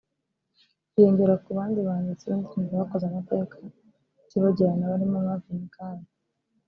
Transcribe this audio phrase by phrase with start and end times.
[0.93, 3.55] yiyongera ku bandi banditsi b’indirimbo bakoze amateka
[4.25, 6.05] atibagirana barimo Marvin Gaye